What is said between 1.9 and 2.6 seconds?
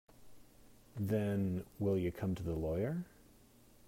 you come to the